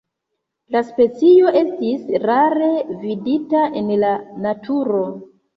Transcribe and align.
La 0.75 0.79
specio 0.87 1.51
estis 1.59 2.09
rare 2.25 2.71
vidita 3.05 3.69
en 3.83 3.93
la 4.07 4.15
naturo. 4.49 5.05